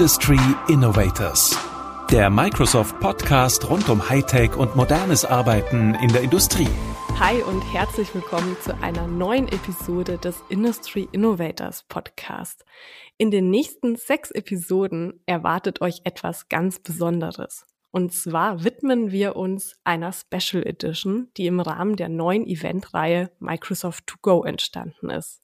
[0.00, 1.58] Industry Innovators.
[2.10, 6.70] Der Microsoft Podcast rund um Hightech und modernes Arbeiten in der Industrie.
[7.18, 12.64] Hi und herzlich willkommen zu einer neuen Episode des Industry Innovators Podcast.
[13.18, 17.66] In den nächsten sechs Episoden erwartet euch etwas ganz Besonderes.
[17.90, 24.06] Und zwar widmen wir uns einer Special Edition, die im Rahmen der neuen Eventreihe Microsoft
[24.06, 25.42] To Go entstanden ist.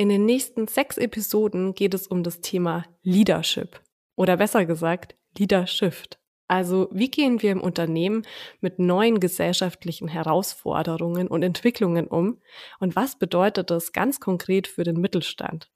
[0.00, 3.80] In den nächsten sechs Episoden geht es um das Thema Leadership
[4.14, 6.20] oder besser gesagt Leadershift.
[6.46, 8.22] Also wie gehen wir im Unternehmen
[8.60, 12.38] mit neuen gesellschaftlichen Herausforderungen und Entwicklungen um
[12.78, 15.68] und was bedeutet das ganz konkret für den Mittelstand?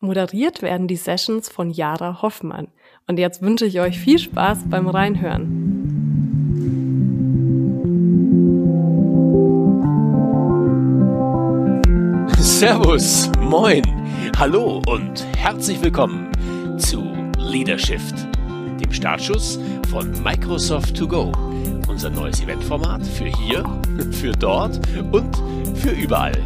[0.00, 2.72] Moderiert werden die Sessions von Jara Hoffmann
[3.06, 5.73] und jetzt wünsche ich euch viel Spaß beim Reinhören.
[12.64, 13.82] Servus, moin,
[14.38, 16.30] hallo und herzlich willkommen
[16.78, 17.04] zu
[17.36, 18.00] Leadership,
[18.80, 21.30] dem Startschuss von Microsoft To Go,
[21.88, 23.64] unser neues Eventformat für hier,
[24.12, 24.80] für dort
[25.12, 25.36] und
[25.76, 26.42] für überall.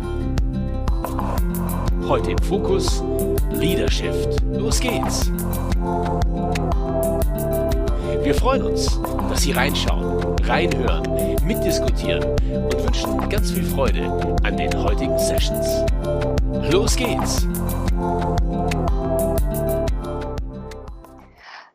[2.08, 3.00] Heute im Fokus
[3.52, 4.12] Leadership.
[4.54, 5.30] Los geht's!
[8.28, 11.02] Wir freuen uns, dass Sie reinschauen, reinhören,
[11.46, 15.66] mitdiskutieren und wünschen ganz viel Freude an den heutigen Sessions.
[16.70, 17.46] Los geht's!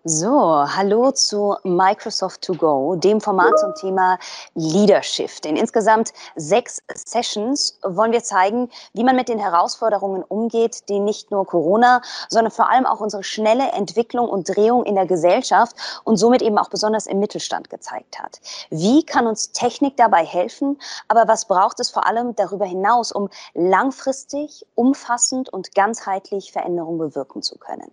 [0.06, 4.20] So, hallo zu Microsoft to go, dem Format zum Thema
[4.54, 5.30] Leadership.
[5.46, 11.32] In insgesamt sechs Sessions wollen wir zeigen, wie man mit den Herausforderungen umgeht, die nicht
[11.32, 16.18] nur Corona, sondern vor allem auch unsere schnelle Entwicklung und Drehung in der Gesellschaft und
[16.18, 18.42] somit eben auch besonders im Mittelstand gezeigt hat.
[18.72, 20.82] Wie kann uns Technik dabei helfen?
[21.08, 27.42] Aber was braucht es vor allem darüber hinaus, um langfristig, umfassend und ganzheitlich Veränderungen bewirken
[27.42, 27.90] zu können?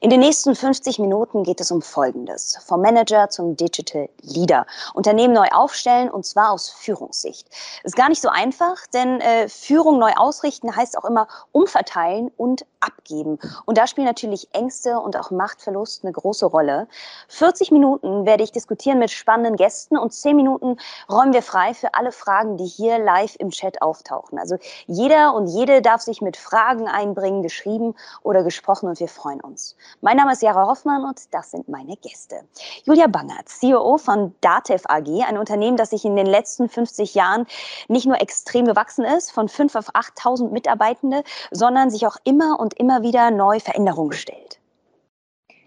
[0.00, 2.58] In den nächsten 50 Minuten Minuten geht es um Folgendes.
[2.64, 4.66] Vom Manager zum Digital Leader.
[4.94, 7.48] Unternehmen neu aufstellen und zwar aus Führungssicht.
[7.84, 12.64] Ist gar nicht so einfach, denn äh, Führung neu ausrichten heißt auch immer umverteilen und
[12.80, 13.38] abgeben.
[13.64, 16.88] Und da spielen natürlich Ängste und auch Machtverlust eine große Rolle.
[17.28, 20.76] 40 Minuten werde ich diskutieren mit spannenden Gästen und 10 Minuten
[21.10, 24.38] räumen wir frei für alle Fragen, die hier live im Chat auftauchen.
[24.38, 24.56] Also
[24.86, 29.76] jeder und jede darf sich mit Fragen einbringen, geschrieben oder gesprochen und wir freuen uns.
[30.00, 32.42] Mein Name ist Jara Hoffmann und das sind meine Gäste.
[32.84, 37.46] Julia Bangert, CEO von Datev AG, ein Unternehmen, das sich in den letzten 50 Jahren
[37.88, 42.74] nicht nur extrem gewachsen ist, von 5 auf 8.000 Mitarbeitende, sondern sich auch immer und
[42.74, 44.61] immer wieder neu Veränderungen stellt.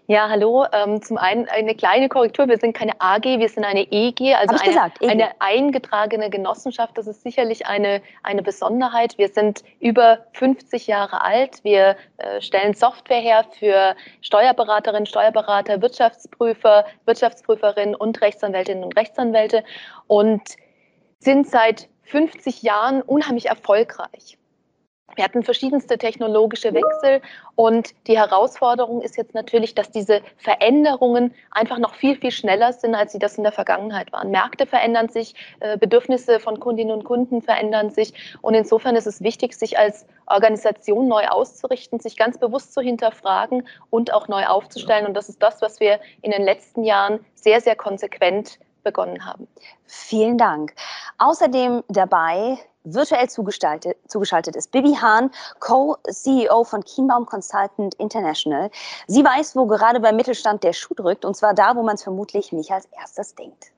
[0.08, 0.64] Ja, hallo.
[0.72, 2.46] Ähm, zum einen eine kleine Korrektur.
[2.46, 6.96] Wir sind keine AG, wir sind eine EG, also eine, gesagt, e eine, eingetragene Genossenschaft.
[6.96, 9.18] Das ist sicherlich eine, eine Besonderheit.
[9.18, 11.64] Wir sind über 50 Jahre alt.
[11.64, 19.64] Wir äh, stellen Software her für Steuerberaterinnen, Steuerberater, Wirtschaftsprüfer, Wirtschaftsprüferinnen und Rechtsanwältinnen und Rechtsanwälte
[20.06, 20.42] und
[21.18, 24.38] sind seit 50 Jahren unheimlich erfolgreich.
[25.14, 27.22] Wir hatten verschiedenste technologische Wechsel
[27.54, 32.94] und die Herausforderung ist jetzt natürlich, dass diese Veränderungen einfach noch viel, viel schneller sind,
[32.94, 34.30] als sie das in der Vergangenheit waren.
[34.30, 39.22] Märkte verändern sich, äh, Bedürfnisse von Kundinnen und Kunden verändern sich und insofern ist es
[39.22, 45.06] wichtig, sich als Organisation neu auszurichten, sich ganz bewusst zu hinterfragen und auch neu aufzustellen
[45.06, 49.48] und das ist das, was wir in den letzten Jahren sehr, sehr konsequent begonnen haben.
[49.86, 50.74] Vielen Dank.
[51.18, 55.30] Außerdem dabei virtuell zugeschaltet, zugeschaltet ist Bibi Hahn,
[55.60, 58.70] Co-CEO von Kienbaum Consultant International.
[59.08, 62.02] Sie weiß, wo gerade beim Mittelstand der Schuh drückt, und zwar da, wo man es
[62.02, 63.72] vermutlich nicht als erstes denkt.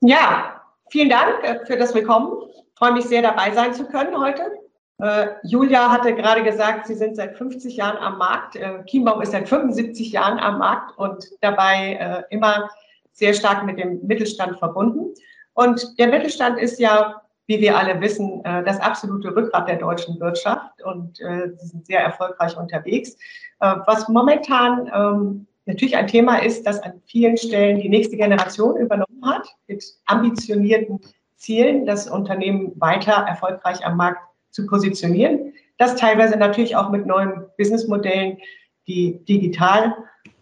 [0.00, 0.60] Ja,
[0.90, 2.50] vielen Dank äh, für das Willkommen.
[2.50, 4.58] Ich freue mich sehr, dabei sein zu können heute.
[4.98, 8.56] Äh, Julia hatte gerade gesagt, Sie sind seit 50 Jahren am Markt.
[8.56, 12.68] Äh, Kienbaum ist seit 75 Jahren am Markt und dabei immer
[13.12, 15.14] sehr stark mit dem Mittelstand verbunden.
[15.54, 20.18] Und der Mittelstand ist ja wie wir alle wissen, äh, das absolute Rückgrat der deutschen
[20.20, 23.14] Wirtschaft und äh, sie sind sehr erfolgreich unterwegs.
[23.60, 28.78] Äh, was momentan ähm, natürlich ein Thema ist, das an vielen Stellen die nächste Generation
[28.78, 31.00] übernommen hat, mit ambitionierten
[31.36, 35.52] Zielen, das Unternehmen weiter erfolgreich am Markt zu positionieren.
[35.76, 38.38] Das teilweise natürlich auch mit neuen Businessmodellen,
[38.86, 39.94] die digital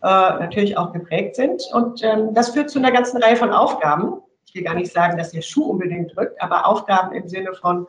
[0.02, 1.62] äh, natürlich auch geprägt sind.
[1.72, 4.20] Und ähm, das führt zu einer ganzen Reihe von Aufgaben,
[4.50, 7.86] ich will gar nicht sagen, dass der Schuh unbedingt drückt, aber Aufgaben im Sinne von,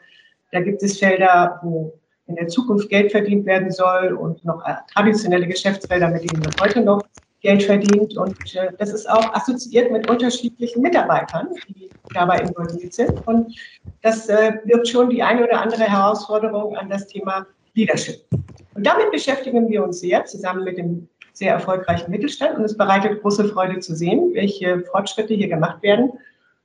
[0.51, 1.93] da gibt es Felder, wo
[2.27, 6.53] in der Zukunft Geld verdient werden soll und noch äh, traditionelle Geschäftsfelder, mit denen man
[6.61, 7.01] heute noch
[7.41, 8.15] Geld verdient.
[8.15, 13.27] Und äh, das ist auch assoziiert mit unterschiedlichen Mitarbeitern, die dabei involviert sind.
[13.27, 13.59] Und
[14.03, 18.21] das äh, wirft schon die eine oder andere Herausforderung an das Thema Leadership.
[18.75, 22.57] Und damit beschäftigen wir uns sehr zusammen mit dem sehr erfolgreichen Mittelstand.
[22.57, 26.11] Und es bereitet große Freude zu sehen, welche Fortschritte hier gemacht werden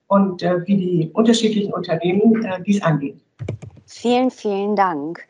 [0.09, 3.21] und äh, wie die unterschiedlichen Unternehmen äh, dies angehen.
[3.89, 5.25] Vielen, vielen Dank.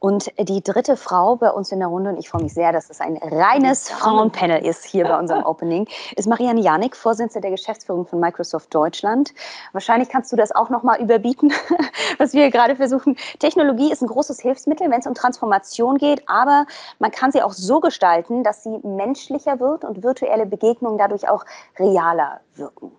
[0.00, 2.90] Und die dritte Frau bei uns in der Runde, und ich freue mich sehr, dass
[2.90, 5.86] es ein reines Frauenpanel ist hier bei unserem Opening,
[6.16, 9.32] ist Marianne Janik, Vorsitzende der Geschäftsführung von Microsoft Deutschland.
[9.72, 11.52] Wahrscheinlich kannst du das auch nochmal überbieten,
[12.18, 13.16] was wir gerade versuchen.
[13.38, 16.66] Technologie ist ein großes Hilfsmittel, wenn es um Transformation geht, aber
[16.98, 21.44] man kann sie auch so gestalten, dass sie menschlicher wird und virtuelle Begegnungen dadurch auch
[21.78, 22.90] realer wirken.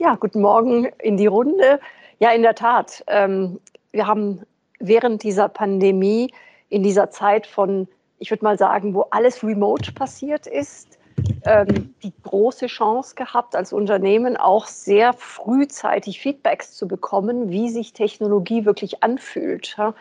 [0.00, 1.80] Ja, guten Morgen in die Runde.
[2.20, 3.02] Ja, in der Tat.
[3.08, 3.58] Ähm,
[3.90, 4.42] wir haben
[4.78, 6.32] während dieser Pandemie,
[6.68, 7.88] in dieser Zeit von,
[8.20, 11.00] ich würde mal sagen, wo alles remote passiert ist,
[11.44, 17.92] ähm, die große Chance gehabt, als Unternehmen auch sehr frühzeitig Feedbacks zu bekommen, wie sich
[17.92, 19.74] Technologie wirklich anfühlt.
[19.76, 19.94] Ja?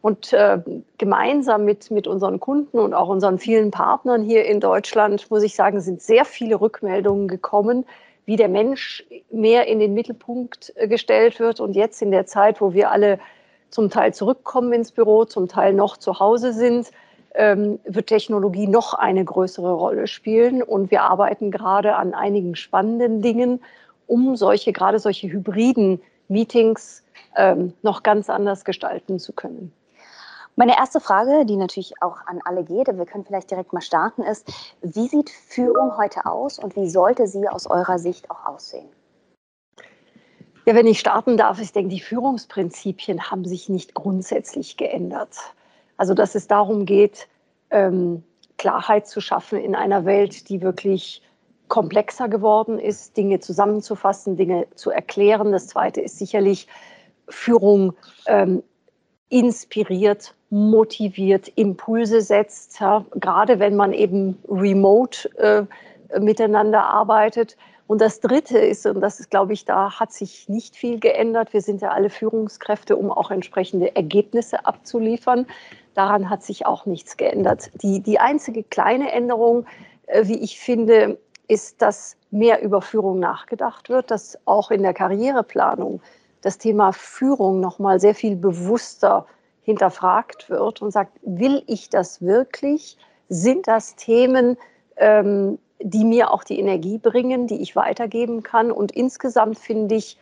[0.00, 0.62] Und äh,
[0.96, 5.56] gemeinsam mit, mit unseren Kunden und auch unseren vielen Partnern hier in Deutschland, muss ich
[5.56, 7.84] sagen, sind sehr viele Rückmeldungen gekommen,
[8.30, 11.58] wie der Mensch mehr in den Mittelpunkt äh, gestellt wird.
[11.58, 13.18] Und jetzt in der Zeit, wo wir alle
[13.70, 16.92] zum Teil zurückkommen ins Büro, zum Teil noch zu Hause sind,
[17.34, 20.62] ähm, wird Technologie noch eine größere Rolle spielen.
[20.62, 23.62] Und wir arbeiten gerade an einigen spannenden Dingen,
[24.06, 27.02] um solche, gerade solche hybriden Meetings
[27.36, 29.72] ähm, noch ganz anders gestalten zu können.
[30.60, 34.22] Meine erste Frage, die natürlich auch an alle geht, wir können vielleicht direkt mal starten,
[34.22, 34.46] ist,
[34.82, 38.90] wie sieht Führung heute aus und wie sollte sie aus eurer Sicht auch aussehen?
[40.66, 45.34] Ja, wenn ich starten darf, ich denke, die Führungsprinzipien haben sich nicht grundsätzlich geändert.
[45.96, 47.26] Also, dass es darum geht,
[47.70, 48.22] ähm,
[48.58, 51.22] Klarheit zu schaffen in einer Welt, die wirklich
[51.68, 55.52] komplexer geworden ist, Dinge zusammenzufassen, Dinge zu erklären.
[55.52, 56.68] Das Zweite ist sicherlich
[57.30, 57.94] Führung
[58.26, 58.62] ähm,
[59.30, 67.56] inspiriert, motiviert, Impulse setzt, ja, gerade wenn man eben remote äh, miteinander arbeitet.
[67.86, 71.52] Und das Dritte ist, und das ist, glaube ich, da hat sich nicht viel geändert.
[71.52, 75.46] Wir sind ja alle Führungskräfte, um auch entsprechende Ergebnisse abzuliefern.
[75.94, 77.70] Daran hat sich auch nichts geändert.
[77.82, 79.66] Die, die einzige kleine Änderung,
[80.06, 81.18] äh, wie ich finde,
[81.48, 86.00] ist, dass mehr über Führung nachgedacht wird, dass auch in der Karriereplanung
[86.42, 89.26] das Thema Führung noch mal sehr viel bewusster
[89.70, 92.96] hinterfragt wird und sagt, will ich das wirklich?
[93.28, 94.56] Sind das Themen,
[94.96, 98.70] ähm, die mir auch die Energie bringen, die ich weitergeben kann?
[98.70, 100.18] Und insgesamt finde ich,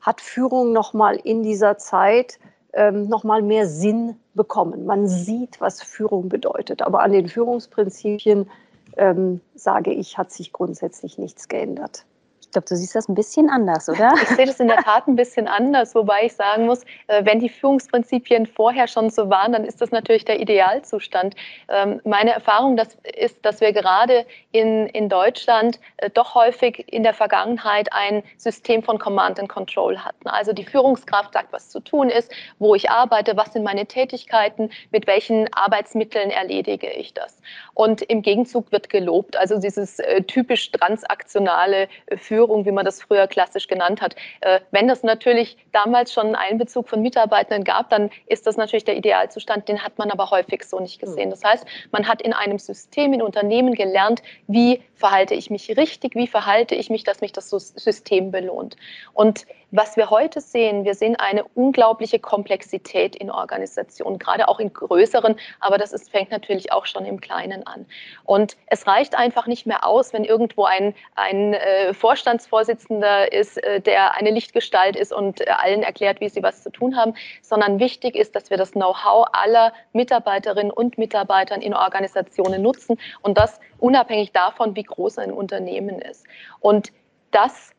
[0.00, 2.38] hat Führung noch mal in dieser Zeit
[2.72, 4.86] ähm, noch mal mehr Sinn bekommen.
[4.86, 6.82] Man sieht, was Führung bedeutet.
[6.82, 8.50] Aber an den Führungsprinzipien,
[8.96, 12.04] ähm, sage ich, hat sich grundsätzlich nichts geändert.
[12.52, 14.12] Ich glaube, du siehst das ein bisschen anders, oder?
[14.22, 17.40] Ich sehe das in der Tat ein bisschen anders, wobei ich sagen muss, äh, wenn
[17.40, 21.34] die Führungsprinzipien vorher schon so waren, dann ist das natürlich der Idealzustand.
[21.70, 22.78] Ähm, meine Erfahrung
[23.16, 28.82] ist, dass wir gerade in, in Deutschland äh, doch häufig in der Vergangenheit ein System
[28.82, 30.28] von Command and Control hatten.
[30.28, 34.68] Also die Führungskraft sagt, was zu tun ist, wo ich arbeite, was sind meine Tätigkeiten,
[34.90, 37.38] mit welchen Arbeitsmitteln erledige ich das.
[37.72, 39.38] Und im Gegenzug wird gelobt.
[39.38, 41.88] Also dieses äh, typisch transaktionale
[42.18, 44.16] Führung Führung, wie man das früher klassisch genannt hat.
[44.40, 48.84] Äh, wenn das natürlich damals schon einen Einbezug von Mitarbeitenden gab, dann ist das natürlich
[48.84, 51.24] der Idealzustand, den hat man aber häufig so nicht gesehen.
[51.24, 51.30] Hm.
[51.30, 56.14] Das heißt, man hat in einem System, in Unternehmen gelernt, wie verhalte ich mich richtig,
[56.14, 58.76] wie verhalte ich mich, dass mich das System belohnt.
[59.12, 64.72] Und was wir heute sehen, wir sehen eine unglaubliche Komplexität in Organisationen, gerade auch in
[64.72, 67.86] größeren, aber das ist, fängt natürlich auch schon im Kleinen an.
[68.24, 71.94] Und es reicht einfach nicht mehr aus, wenn irgendwo ein, ein äh,
[72.32, 76.70] Vorstandsvorsitzender ist, äh, der eine Lichtgestalt ist und äh, allen erklärt, wie sie was zu
[76.70, 82.62] tun haben, sondern wichtig ist, dass wir das Know-how aller Mitarbeiterinnen und Mitarbeitern in Organisationen
[82.62, 86.24] nutzen und das unabhängig davon, wie groß ein Unternehmen ist.
[86.60, 86.92] Und
[87.32, 87.72] das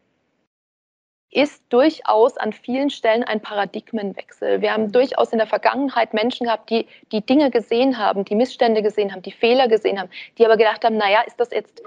[1.34, 4.62] ist durchaus an vielen Stellen ein Paradigmenwechsel.
[4.62, 8.84] Wir haben durchaus in der Vergangenheit Menschen gehabt, die die Dinge gesehen haben, die Missstände
[8.84, 11.82] gesehen haben, die Fehler gesehen haben, die aber gedacht haben, naja, ist das jetzt,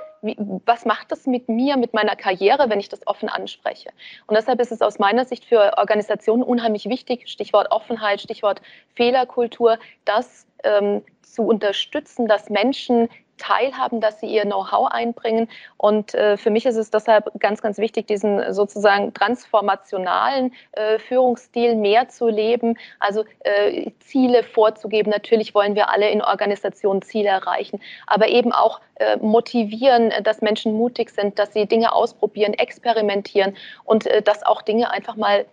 [0.64, 3.90] was macht das mit mir, mit meiner Karriere, wenn ich das offen anspreche?
[4.26, 8.60] Und deshalb ist es aus meiner Sicht für Organisationen unheimlich wichtig, Stichwort Offenheit, Stichwort
[8.96, 15.48] Fehlerkultur, das ähm, zu unterstützen, dass Menschen teilhaben, dass sie ihr Know-how einbringen.
[15.76, 21.76] Und äh, für mich ist es deshalb ganz, ganz wichtig, diesen sozusagen transformationalen äh, Führungsstil
[21.76, 25.10] mehr zu leben, also äh, Ziele vorzugeben.
[25.10, 30.72] Natürlich wollen wir alle in Organisationen Ziele erreichen, aber eben auch äh, motivieren, dass Menschen
[30.72, 35.46] mutig sind, dass sie Dinge ausprobieren, experimentieren und äh, dass auch Dinge einfach mal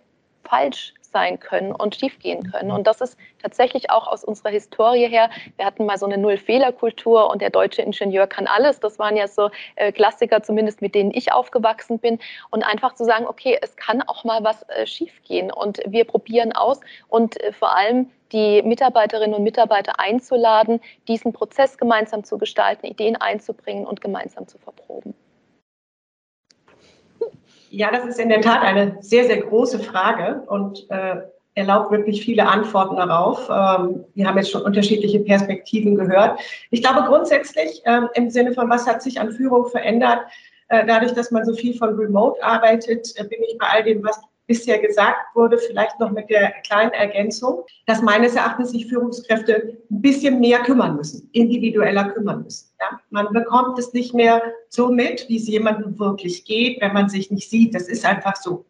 [0.44, 2.72] falsch sein können und schiefgehen können.
[2.72, 5.30] Und das ist tatsächlich auch aus unserer Historie her.
[5.56, 8.80] Wir hatten mal so eine Null-Fehler-Kultur und der deutsche Ingenieur kann alles.
[8.80, 12.18] Das waren ja so äh, Klassiker, zumindest mit denen ich aufgewachsen bin.
[12.50, 16.52] Und einfach zu sagen, okay, es kann auch mal was äh, schiefgehen und wir probieren
[16.52, 22.86] aus und äh, vor allem die Mitarbeiterinnen und Mitarbeiter einzuladen, diesen Prozess gemeinsam zu gestalten,
[22.86, 25.14] Ideen einzubringen und gemeinsam zu verproben.
[27.76, 31.16] Ja, das ist in der Tat eine sehr, sehr große Frage und äh,
[31.56, 33.48] erlaubt wirklich viele Antworten darauf.
[33.50, 36.38] Ähm, wir haben jetzt schon unterschiedliche Perspektiven gehört.
[36.70, 40.20] Ich glaube grundsätzlich ähm, im Sinne von, was hat sich an Führung verändert,
[40.68, 44.04] äh, dadurch, dass man so viel von Remote arbeitet, äh, bin ich bei all dem,
[44.04, 49.78] was bisher gesagt wurde, vielleicht noch mit der kleinen Ergänzung, dass meines Erachtens sich Führungskräfte
[49.90, 52.68] ein bisschen mehr kümmern müssen, individueller kümmern müssen.
[52.90, 53.00] Ja?
[53.10, 57.30] Man bekommt es nicht mehr so mit, wie es jemandem wirklich geht, wenn man sich
[57.30, 57.74] nicht sieht.
[57.74, 58.64] Das ist einfach so.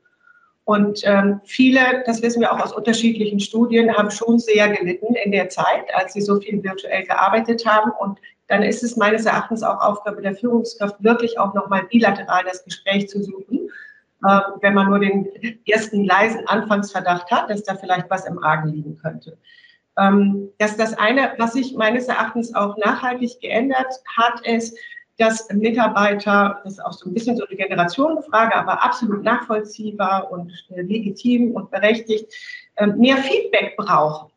[0.64, 5.32] Und ähm, viele, das wissen wir auch aus unterschiedlichen Studien, haben schon sehr gelitten in
[5.32, 7.90] der Zeit, als sie so viel virtuell gearbeitet haben.
[8.00, 8.18] Und
[8.48, 13.08] dann ist es meines Erachtens auch Aufgabe der Führungskraft, wirklich auch nochmal bilateral das Gespräch
[13.08, 13.68] zu suchen
[14.26, 15.28] ähm, wenn man nur den
[15.66, 19.36] ersten leisen Anfangsverdacht hat, dass da vielleicht was im Argen liegen könnte.
[19.98, 24.76] Ähm, dass das eine, was sich meines Erachtens auch nachhaltig geändert hat, ist,
[25.18, 30.52] dass Mitarbeiter, das ist auch so ein bisschen so eine Generationenfrage, aber absolut nachvollziehbar und
[30.70, 32.32] äh, legitim und berechtigt,
[32.76, 34.30] ähm, mehr Feedback brauchen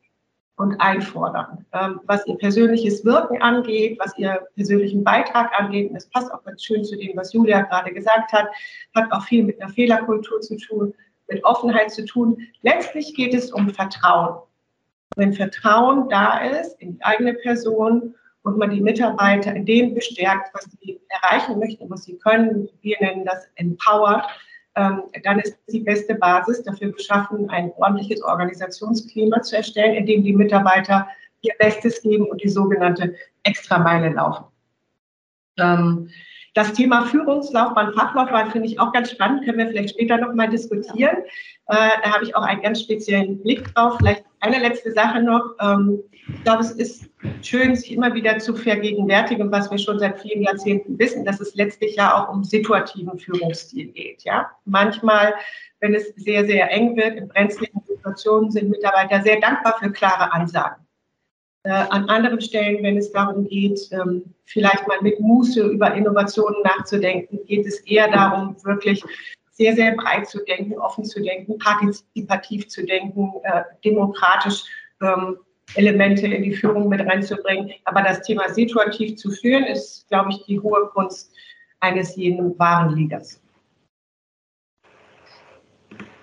[0.57, 5.89] und einfordern, ähm, was ihr persönliches Wirken angeht, was ihr persönlichen Beitrag angeht.
[5.89, 8.47] Und das passt auch ganz schön zu dem, was Julia gerade gesagt hat,
[8.95, 10.93] hat auch viel mit einer Fehlerkultur zu tun,
[11.27, 12.37] mit Offenheit zu tun.
[12.61, 14.41] Letztlich geht es um Vertrauen.
[15.15, 20.53] Wenn Vertrauen da ist in die eigene Person und man die Mitarbeiter in dem bestärkt,
[20.53, 24.23] was sie erreichen möchten, was sie können, wir nennen das empowered,
[24.75, 30.23] ähm, dann ist die beste Basis dafür geschaffen, ein ordentliches Organisationsklima zu erstellen, in dem
[30.23, 31.07] die Mitarbeiter
[31.41, 34.45] ihr Bestes geben und die sogenannte Extrameile laufen.
[35.57, 36.09] Ähm,
[36.57, 41.17] das Thema Führungslaufbahn, Fachlaufbahn finde ich auch ganz spannend, können wir vielleicht später nochmal diskutieren.
[41.67, 43.97] Äh, da habe ich auch einen ganz speziellen Blick drauf.
[43.99, 45.51] Vielleicht eine letzte Sache noch.
[45.61, 47.11] Ähm, ich glaube, es ist
[47.43, 51.53] schön, sich immer wieder zu vergegenwärtigen, was wir schon seit vielen Jahrzehnten wissen, dass es
[51.53, 54.23] letztlich ja auch um situativen Führungsstil geht.
[54.23, 54.49] Ja?
[54.65, 55.35] Manchmal,
[55.79, 60.33] wenn es sehr, sehr eng wird, in brenzligen Situationen sind Mitarbeiter sehr dankbar für klare
[60.33, 60.86] Ansagen.
[61.67, 66.61] Äh, an anderen Stellen, wenn es darum geht, ähm, vielleicht mal mit Muße über Innovationen
[66.63, 69.03] nachzudenken, geht es eher darum, wirklich
[69.51, 74.63] sehr, sehr breit zu denken, offen zu denken, partizipativ zu denken, äh, demokratisch
[75.01, 75.39] ähm,
[75.75, 77.73] Elemente in die Führung mit reinzubringen.
[77.83, 81.33] Aber das Thema situativ zu führen, ist, glaube ich, die hohe Kunst
[81.81, 83.41] eines jeden wahren Leaders.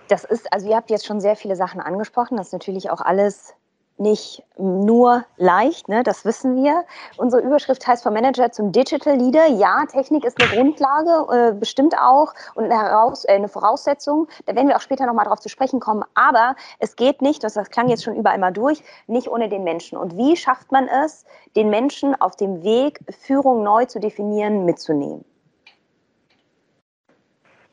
[0.09, 2.39] Das ist, also ihr habt jetzt schon sehr viele Sachen angesprochen.
[2.39, 3.55] Das ist natürlich auch alles
[3.97, 6.03] nicht nur leicht, ne?
[6.03, 6.85] das wissen wir.
[7.17, 9.47] Unsere Überschrift heißt vom Manager zum Digital Leader.
[9.47, 14.27] Ja, Technik ist eine Grundlage, äh, bestimmt auch und eine, Heraus äh, eine Voraussetzung.
[14.47, 16.05] Da werden wir auch später nochmal drauf zu sprechen kommen.
[16.15, 19.63] Aber es geht nicht, das, das klang jetzt schon überall mal durch, nicht ohne den
[19.63, 19.97] Menschen.
[19.97, 21.25] Und wie schafft man es,
[21.55, 25.25] den Menschen auf dem Weg, Führung neu zu definieren, mitzunehmen?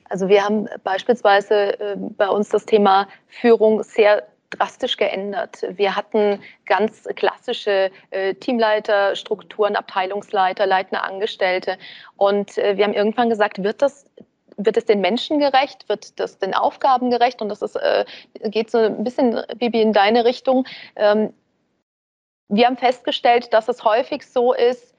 [0.07, 5.65] Also wir haben beispielsweise äh, bei uns das Thema Führung sehr drastisch geändert.
[5.69, 11.77] Wir hatten ganz klassische äh, Teamleiterstrukturen, Abteilungsleiter, leitende Angestellte.
[12.17, 14.05] Und äh, wir haben irgendwann gesagt, wird das
[14.57, 17.41] wird es den Menschen gerecht, wird das den Aufgaben gerecht?
[17.41, 18.05] Und das ist, äh,
[18.43, 20.67] geht so ein bisschen, Bibi, in deine Richtung.
[20.95, 21.33] Ähm,
[22.47, 24.90] wir haben festgestellt, dass es häufig so ist,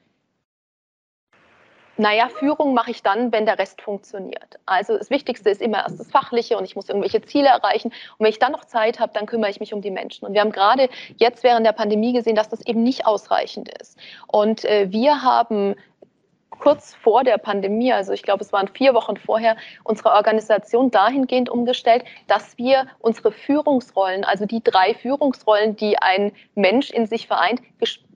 [1.97, 4.59] naja, Führung mache ich dann, wenn der Rest funktioniert.
[4.65, 7.89] Also das Wichtigste ist immer erst das Fachliche und ich muss irgendwelche Ziele erreichen.
[7.89, 10.25] Und wenn ich dann noch Zeit habe, dann kümmere ich mich um die Menschen.
[10.25, 13.97] Und wir haben gerade jetzt während der Pandemie gesehen, dass das eben nicht ausreichend ist.
[14.27, 15.75] Und äh, wir haben
[16.59, 21.49] kurz vor der Pandemie, also ich glaube, es waren vier Wochen vorher, unsere Organisation dahingehend
[21.49, 27.61] umgestellt, dass wir unsere Führungsrollen, also die drei Führungsrollen, die ein Mensch in sich vereint,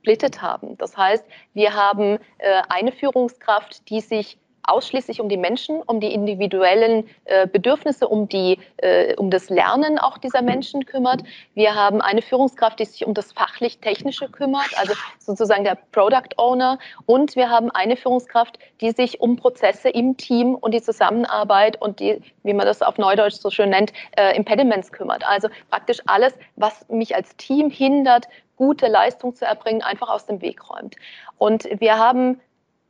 [0.08, 0.78] gesplittet haben.
[0.78, 6.14] Das heißt, wir haben äh, eine Führungskraft, die sich ausschließlich um die Menschen, um die
[6.14, 11.24] individuellen äh, Bedürfnisse, um, die, äh, um das Lernen auch dieser Menschen kümmert.
[11.56, 16.80] Wir haben eine Führungskraft, die sich um das fachlich-technische kümmert, also sozusagen der Product Owner.
[17.06, 22.02] Und wir haben eine Führungskraft, die sich um Prozesse im Team und die Zusammenarbeit und
[22.02, 25.26] die, wie man das auf Neudeutsch so schön nennt, äh, Impediments kümmert.
[25.26, 30.42] Also praktisch alles, was mich als Team hindert, gute Leistung zu erbringen, einfach aus dem
[30.42, 30.96] Weg räumt.
[31.38, 32.42] Und wir haben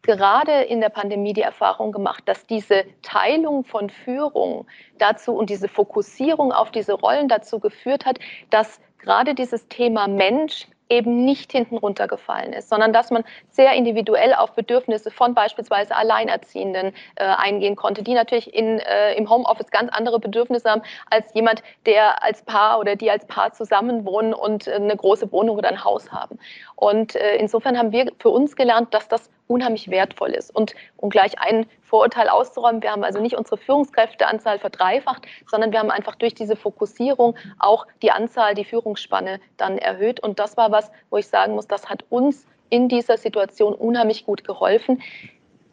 [0.01, 4.65] gerade in der Pandemie die Erfahrung gemacht, dass diese Teilung von Führung
[4.97, 8.17] dazu und diese Fokussierung auf diese Rollen dazu geführt hat,
[8.49, 14.33] dass gerade dieses Thema Mensch eben nicht hinten runtergefallen ist, sondern dass man sehr individuell
[14.33, 19.91] auf Bedürfnisse von beispielsweise Alleinerziehenden äh, eingehen konnte, die natürlich in, äh, im Homeoffice ganz
[19.91, 24.73] andere Bedürfnisse haben als jemand, der als Paar oder die als Paar zusammenwohnen und äh,
[24.73, 26.39] eine große Wohnung oder ein Haus haben.
[26.77, 30.55] Und äh, insofern haben wir für uns gelernt, dass das unheimlich wertvoll ist.
[30.55, 35.79] Und um gleich ein Vorurteil auszuräumen, wir haben also nicht unsere Führungskräfteanzahl verdreifacht, sondern wir
[35.79, 40.19] haben einfach durch diese Fokussierung auch die Anzahl, die Führungsspanne dann erhöht.
[40.19, 44.25] Und das war was, wo ich sagen muss, das hat uns in dieser Situation unheimlich
[44.25, 45.01] gut geholfen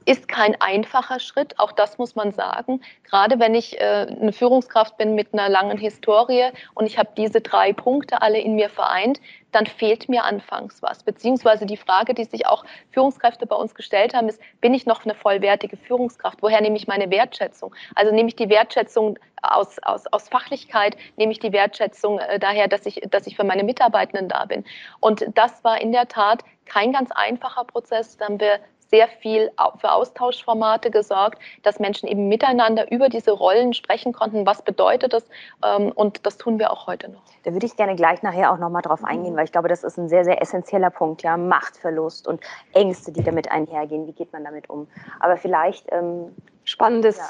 [0.05, 2.81] ist kein einfacher Schritt, auch das muss man sagen.
[3.05, 7.41] Gerade wenn ich äh, eine Führungskraft bin mit einer langen Historie und ich habe diese
[7.41, 9.21] drei Punkte alle in mir vereint,
[9.53, 11.05] dann fehlt mir anfangs was.
[11.05, 15.05] Beziehungsweise die Frage, die sich auch Führungskräfte bei uns gestellt haben, ist, bin ich noch
[15.05, 16.39] eine vollwertige Führungskraft?
[16.43, 17.75] Woher nehme ich meine Wertschätzung?
[17.95, 22.69] Also nehme ich die Wertschätzung aus, aus, aus Fachlichkeit, nehme ich die Wertschätzung äh, daher,
[22.69, 24.65] dass ich, dass ich für meine Mitarbeitenden da bin.
[25.01, 28.17] Und das war in der Tat kein ganz einfacher Prozess.
[28.17, 28.59] Da haben wir
[28.91, 29.51] sehr viel
[29.81, 34.47] für Austauschformate gesorgt, dass Menschen eben miteinander über diese Rollen sprechen konnten.
[34.47, 35.25] Was bedeutet das?
[35.65, 37.23] Ähm, und das tun wir auch heute noch.
[37.45, 39.99] Da würde ich gerne gleich nachher auch nochmal drauf eingehen, weil ich glaube, das ist
[39.99, 41.23] ein sehr, sehr essentieller Punkt.
[41.23, 42.41] Ja, Machtverlust und
[42.73, 44.07] Ängste, die damit einhergehen.
[44.07, 44.87] Wie geht man damit um?
[45.21, 45.91] Aber vielleicht.
[45.93, 47.19] Ähm, Spannendes.
[47.19, 47.25] Ja.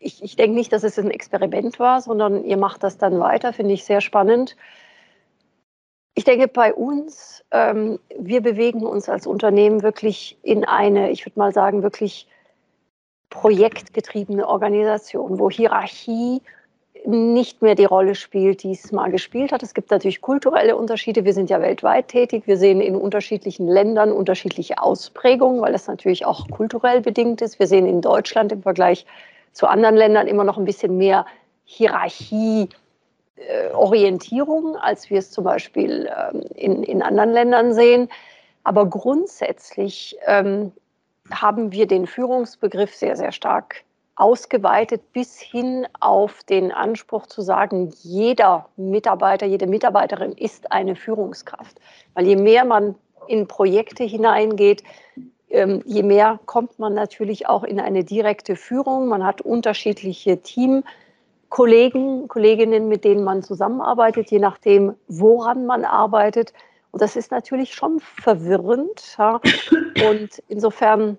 [0.00, 3.52] Ich, ich denke nicht, dass es ein Experiment war, sondern ihr macht das dann weiter,
[3.52, 4.56] finde ich sehr spannend.
[6.18, 11.38] Ich denke, bei uns, ähm, wir bewegen uns als Unternehmen wirklich in eine, ich würde
[11.38, 12.26] mal sagen, wirklich
[13.30, 16.42] projektgetriebene Organisation, wo Hierarchie
[17.06, 19.62] nicht mehr die Rolle spielt, die es mal gespielt hat.
[19.62, 21.24] Es gibt natürlich kulturelle Unterschiede.
[21.24, 22.48] Wir sind ja weltweit tätig.
[22.48, 27.60] Wir sehen in unterschiedlichen Ländern unterschiedliche Ausprägungen, weil das natürlich auch kulturell bedingt ist.
[27.60, 29.06] Wir sehen in Deutschland im Vergleich
[29.52, 31.26] zu anderen Ländern immer noch ein bisschen mehr
[31.64, 32.70] Hierarchie
[33.46, 38.08] äh, Orientierung, als wir es zum Beispiel ähm, in, in anderen Ländern sehen.
[38.64, 40.72] Aber grundsätzlich ähm,
[41.30, 43.84] haben wir den Führungsbegriff sehr, sehr stark
[44.16, 51.78] ausgeweitet bis hin auf den Anspruch zu sagen, jeder Mitarbeiter, jede Mitarbeiterin ist eine Führungskraft.
[52.14, 52.96] Weil je mehr man
[53.28, 54.82] in Projekte hineingeht,
[55.50, 59.06] ähm, je mehr kommt man natürlich auch in eine direkte Führung.
[59.06, 60.84] Man hat unterschiedliche Teams.
[61.48, 66.52] Kollegen, Kolleginnen, mit denen man zusammenarbeitet, je nachdem, woran man arbeitet.
[66.90, 69.16] Und das ist natürlich schon verwirrend.
[69.18, 69.40] Ja.
[70.08, 71.18] Und insofern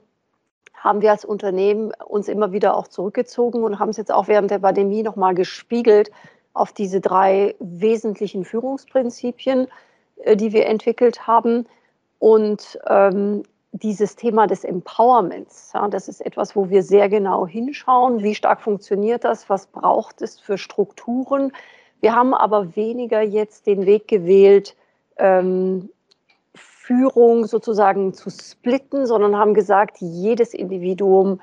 [0.75, 4.51] haben wir als Unternehmen uns immer wieder auch zurückgezogen und haben es jetzt auch während
[4.51, 6.11] der Pandemie nochmal gespiegelt
[6.53, 9.67] auf diese drei wesentlichen Führungsprinzipien,
[10.23, 11.65] äh, die wir entwickelt haben.
[12.19, 18.23] Und ähm, dieses Thema des Empowerments, ja, das ist etwas, wo wir sehr genau hinschauen,
[18.23, 21.51] wie stark funktioniert das, was braucht es für Strukturen.
[22.01, 24.75] Wir haben aber weniger jetzt den Weg gewählt,
[25.17, 25.89] ähm,
[26.55, 31.39] Führung sozusagen zu splitten, sondern haben gesagt, jedes Individuum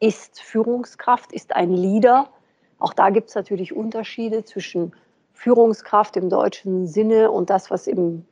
[0.00, 2.30] ist Führungskraft, ist ein Leader.
[2.78, 4.92] Auch da gibt es natürlich Unterschiede zwischen
[5.34, 8.24] Führungskraft im deutschen Sinne und das, was im,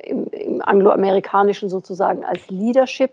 [0.00, 3.12] im, im angloamerikanischen sozusagen als Leadership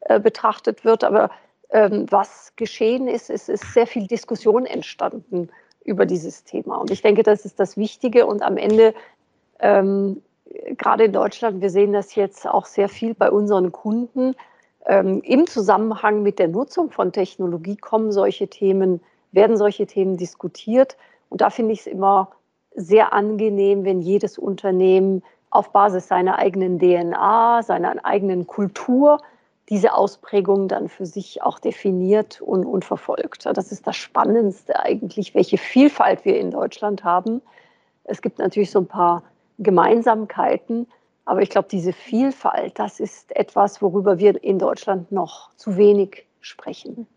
[0.00, 1.04] äh, betrachtet wird.
[1.04, 1.30] Aber
[1.70, 5.50] ähm, was geschehen ist, ist, ist sehr viel Diskussion entstanden
[5.84, 6.76] über dieses Thema.
[6.76, 8.26] Und ich denke, das ist das Wichtige.
[8.26, 8.94] Und am Ende,
[9.60, 10.22] ähm,
[10.76, 14.34] gerade in Deutschland, wir sehen das jetzt auch sehr viel bei unseren Kunden,
[14.86, 19.00] ähm, im Zusammenhang mit der Nutzung von Technologie kommen solche Themen,
[19.32, 20.96] werden solche Themen diskutiert.
[21.28, 22.30] Und da finde ich es immer
[22.74, 25.22] sehr angenehm, wenn jedes Unternehmen
[25.56, 29.18] auf Basis seiner eigenen DNA, seiner eigenen Kultur
[29.68, 33.46] diese Ausprägung dann für sich auch definiert und, und verfolgt.
[33.46, 37.42] Das ist das Spannendste eigentlich, welche Vielfalt wir in Deutschland haben.
[38.04, 39.24] Es gibt natürlich so ein paar
[39.58, 40.86] Gemeinsamkeiten,
[41.24, 46.26] aber ich glaube, diese Vielfalt, das ist etwas, worüber wir in Deutschland noch zu wenig
[46.40, 47.08] sprechen.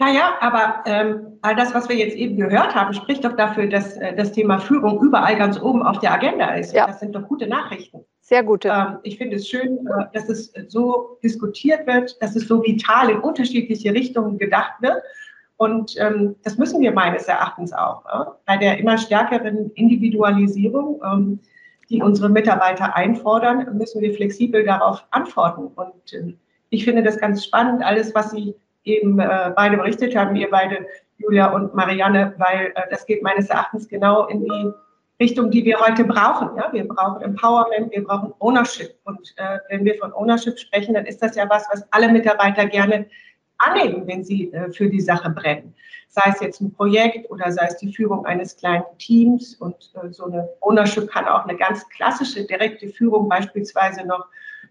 [0.00, 3.68] Ja, ja, aber ähm, all das, was wir jetzt eben gehört haben, spricht doch dafür,
[3.68, 6.74] dass äh, das Thema Führung überall ganz oben auf der Agenda ist.
[6.74, 6.88] Ja.
[6.88, 8.04] Das sind doch gute Nachrichten.
[8.20, 8.68] Sehr gute.
[8.68, 13.10] Ähm, ich finde es schön, äh, dass es so diskutiert wird, dass es so vital
[13.10, 15.00] in unterschiedliche Richtungen gedacht wird.
[15.58, 18.04] Und ähm, das müssen wir meines Erachtens auch.
[18.06, 21.38] Äh, bei der immer stärkeren Individualisierung, ähm,
[21.88, 25.68] die unsere Mitarbeiter einfordern, müssen wir flexibel darauf antworten.
[25.76, 26.34] Und äh,
[26.70, 30.86] ich finde das ganz spannend, alles, was Sie eben äh, beide berichtet haben, ihr beide,
[31.18, 34.72] Julia und Marianne, weil äh, das geht meines Erachtens genau in die
[35.20, 36.56] Richtung, die wir heute brauchen.
[36.56, 36.72] Ja?
[36.72, 38.94] Wir brauchen Empowerment, wir brauchen Ownership.
[39.04, 42.66] Und äh, wenn wir von Ownership sprechen, dann ist das ja was, was alle Mitarbeiter
[42.66, 43.06] gerne
[43.58, 45.74] annehmen, wenn sie äh, für die Sache brennen.
[46.08, 49.54] Sei es jetzt ein Projekt oder sei es die Führung eines kleinen Teams.
[49.54, 54.26] Und äh, so eine Ownership kann auch eine ganz klassische direkte Führung beispielsweise noch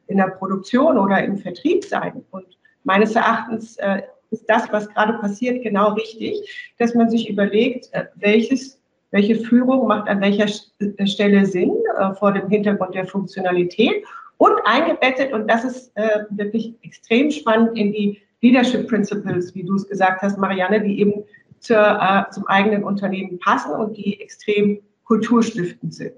[0.08, 2.24] in der Produktion oder im Vertrieb sein.
[2.32, 7.90] Und meines Erachtens äh, ist das, was gerade passiert, genau richtig, dass man sich überlegt,
[7.94, 8.80] äh, welches
[9.14, 10.48] welche Führung macht an welcher
[10.80, 14.04] äh, Stelle Sinn äh, vor dem Hintergrund der Funktionalität
[14.38, 19.76] und eingebettet, und das ist äh, wirklich extrem spannend, in die Leadership Principles, wie du
[19.76, 21.24] es gesagt hast, Marianne, die eben
[21.60, 26.14] zur, äh, zum eigenen Unternehmen passen und die extrem kulturstiftend sind.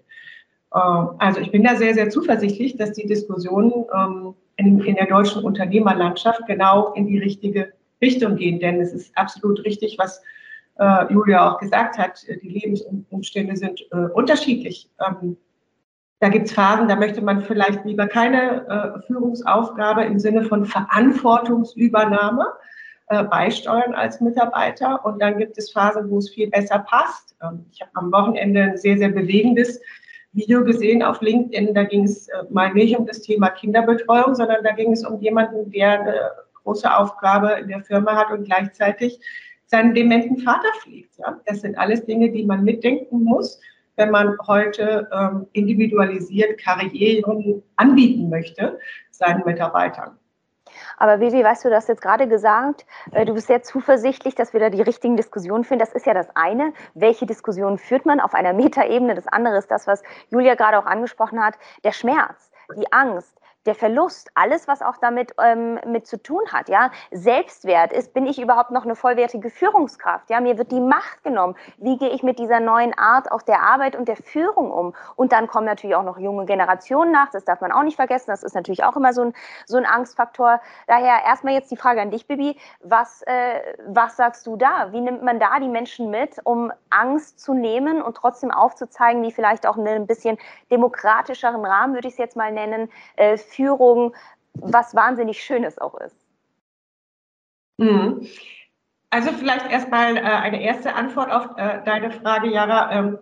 [0.74, 0.80] Äh,
[1.20, 5.44] also ich bin da sehr, sehr zuversichtlich, dass die Diskussionen ähm, in, in der deutschen
[5.44, 8.60] Unternehmerlandschaft genau in die richtige Richtung gehen.
[8.60, 10.22] Denn es ist absolut richtig, was
[10.78, 14.90] äh, Julia auch gesagt hat, die Lebensumstände sind äh, unterschiedlich.
[15.06, 15.38] Ähm,
[16.20, 20.66] da gibt es Phasen, da möchte man vielleicht lieber keine äh, Führungsaufgabe im Sinne von
[20.66, 22.46] Verantwortungsübernahme
[23.08, 25.06] äh, beisteuern als Mitarbeiter.
[25.06, 27.36] Und dann gibt es Phasen, wo es viel besser passt.
[27.44, 29.82] Ähm, ich habe am Wochenende ein sehr, sehr bewegendes
[30.36, 31.74] Video gesehen auf LinkedIn.
[31.74, 35.20] Da ging es äh, mal nicht um das Thema Kinderbetreuung, sondern da ging es um
[35.22, 36.32] jemanden, der eine
[36.64, 39.20] große Aufgabe in der Firma hat und gleichzeitig
[39.66, 41.18] seinen dementen Vater pflegt.
[41.18, 41.40] Ja?
[41.46, 43.60] Das sind alles Dinge, die man mitdenken muss
[43.96, 48.80] wenn man heute ähm, individualisiert Karrieren anbieten möchte
[49.12, 50.18] seinen Mitarbeitern.
[50.98, 54.54] Aber Vivi, weißt du, du hast jetzt gerade gesagt, äh, du bist sehr zuversichtlich, dass
[54.54, 55.80] wir da die richtigen Diskussionen finden.
[55.80, 56.74] Das ist ja das eine.
[56.94, 59.16] Welche Diskussionen führt man auf einer Metaebene?
[59.16, 63.76] Das andere ist das, was Julia gerade auch angesprochen hat, der Schmerz, die Angst, der
[63.76, 68.40] Verlust, alles, was auch damit ähm, mit zu tun hat, ja, Selbstwert ist, bin ich
[68.40, 72.40] überhaupt noch eine vollwertige Führungskraft, ja, mir wird die Macht genommen, wie gehe ich mit
[72.40, 74.94] dieser neuen Art auch der Arbeit und der Führung um?
[75.16, 78.32] Und dann kommen natürlich auch noch junge Generationen nach, das darf man auch nicht vergessen,
[78.32, 79.34] das ist natürlich auch immer so ein,
[79.66, 84.46] so ein Angstfaktor, daher erstmal jetzt die Frage an dich, Bibi, was, äh, was sagst
[84.48, 88.52] du da, wie nimmt man da die Menschen mit, um Angst zu nehmen und trotzdem
[88.52, 90.38] aufzuzeigen, wie vielleicht auch in einem bisschen
[90.72, 94.14] demokratischeren Rahmen, würde ich es jetzt mal nennen, äh, Führung
[94.56, 96.16] was wahnsinnig Schönes auch ist.
[97.78, 98.28] Mhm.
[99.10, 102.92] Also vielleicht erstmal äh, eine erste Antwort auf äh, deine Frage, Jara.
[102.92, 103.20] Ähm,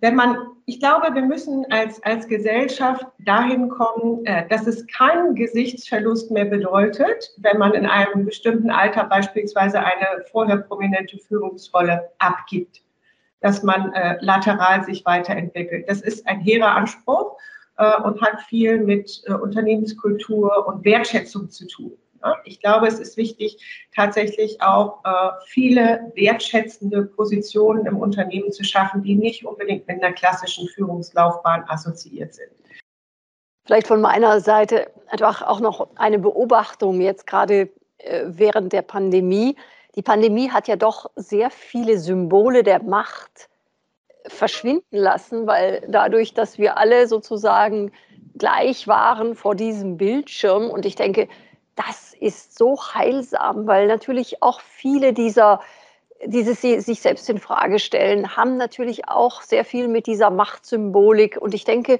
[0.00, 5.34] wenn man, ich glaube, wir müssen als, als Gesellschaft dahin kommen, äh, dass es keinen
[5.34, 12.82] Gesichtsverlust mehr bedeutet, wenn man in einem bestimmten Alter beispielsweise eine vorher prominente Führungsrolle abgibt,
[13.40, 15.88] dass man äh, lateral sich weiterentwickelt.
[15.88, 17.36] Das ist ein hehrer Anspruch
[17.80, 21.96] äh, und hat viel mit äh, Unternehmenskultur und Wertschätzung zu tun.
[22.44, 29.02] Ich glaube, es ist wichtig, tatsächlich auch äh, viele wertschätzende Positionen im Unternehmen zu schaffen,
[29.02, 32.50] die nicht unbedingt mit einer klassischen Führungslaufbahn assoziiert sind.
[33.64, 37.70] Vielleicht von meiner Seite einfach auch noch eine Beobachtung jetzt gerade
[38.24, 39.56] während der Pandemie.
[39.94, 43.49] Die Pandemie hat ja doch sehr viele Symbole der Macht
[44.26, 47.92] verschwinden lassen, weil dadurch, dass wir alle sozusagen
[48.36, 50.70] gleich waren vor diesem Bildschirm.
[50.70, 51.28] Und ich denke,
[51.76, 55.60] das ist so heilsam, weil natürlich auch viele dieser
[56.26, 61.38] dieses sich selbst in Frage stellen, haben natürlich auch sehr viel mit dieser Machtsymbolik.
[61.40, 61.98] Und ich denke,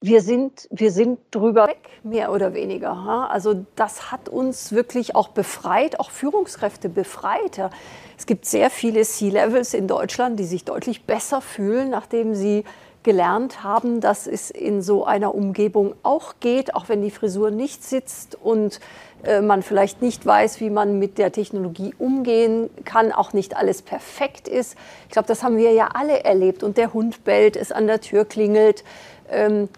[0.00, 3.28] wir sind, wir sind drüber weg, mehr oder weniger.
[3.30, 7.70] Also das hat uns wirklich auch befreit, auch Führungskräfte befreit.
[8.16, 12.64] Es gibt sehr viele C-Levels in Deutschland, die sich deutlich besser fühlen, nachdem sie
[13.02, 17.82] gelernt haben, dass es in so einer Umgebung auch geht, auch wenn die Frisur nicht
[17.82, 18.80] sitzt und
[19.24, 23.82] äh, man vielleicht nicht weiß, wie man mit der Technologie umgehen kann, auch nicht alles
[23.82, 24.76] perfekt ist.
[25.06, 28.00] Ich glaube, das haben wir ja alle erlebt und der Hund bellt, es an der
[28.00, 28.84] Tür klingelt.
[29.30, 29.68] Ähm,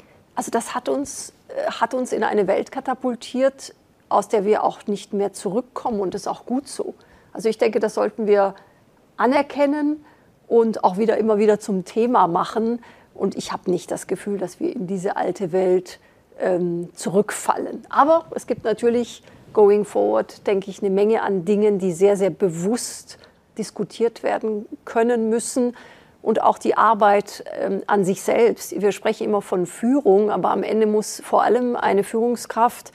[0.40, 3.74] also das hat uns, äh, hat uns in eine Welt katapultiert,
[4.08, 6.94] aus der wir auch nicht mehr zurückkommen und das ist auch gut so.
[7.34, 8.54] Also ich denke, das sollten wir
[9.18, 10.02] anerkennen
[10.48, 12.80] und auch wieder immer wieder zum Thema machen.
[13.14, 15.98] Und ich habe nicht das Gefühl, dass wir in diese alte Welt
[16.38, 17.84] ähm, zurückfallen.
[17.90, 19.22] Aber es gibt natürlich
[19.52, 23.18] going forward, denke ich, eine Menge an Dingen, die sehr, sehr bewusst
[23.58, 25.76] diskutiert werden können müssen
[26.22, 28.78] und auch die Arbeit ähm, an sich selbst.
[28.80, 32.92] Wir sprechen immer von Führung, aber am Ende muss vor allem eine Führungskraft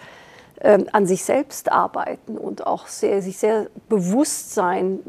[0.62, 5.00] ähm, an sich selbst arbeiten und auch sehr, sich sehr bewusst sein,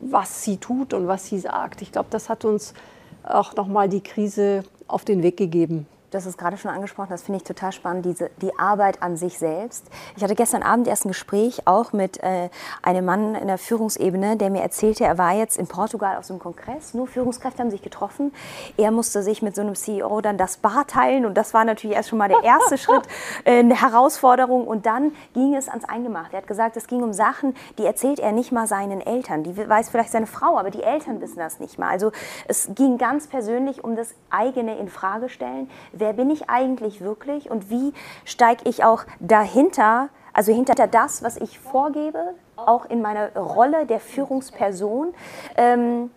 [0.00, 1.82] was sie tut und was sie sagt.
[1.82, 2.74] Ich glaube, das hat uns
[3.22, 5.86] auch nochmal die Krise auf den Weg gegeben.
[6.14, 9.38] Hast es gerade schon angesprochen, das finde ich total spannend, diese, die Arbeit an sich
[9.38, 9.86] selbst.
[10.16, 12.50] Ich hatte gestern Abend erst ein Gespräch auch mit äh,
[12.82, 16.34] einem Mann in der Führungsebene, der mir erzählte, er war jetzt in Portugal auf so
[16.34, 18.32] einem Kongress, nur Führungskräfte haben sich getroffen.
[18.76, 21.96] Er musste sich mit so einem CEO dann das Bar teilen und das war natürlich
[21.96, 23.02] erst schon mal der erste Schritt,
[23.44, 26.34] äh, eine Herausforderung und dann ging es ans Eingemachte.
[26.34, 29.56] Er hat gesagt, es ging um Sachen, die erzählt er nicht mal seinen Eltern, die
[29.56, 31.88] weiß vielleicht seine Frau, aber die Eltern wissen das nicht mal.
[31.88, 32.12] Also
[32.48, 35.70] es ging ganz persönlich um das eigene Infragestellen
[36.02, 37.92] wer bin ich eigentlich wirklich und wie
[38.24, 44.00] steige ich auch dahinter, also hinter das, was ich vorgebe, auch in meiner Rolle der
[44.00, 45.14] Führungsperson.
[45.56, 46.10] Ähm,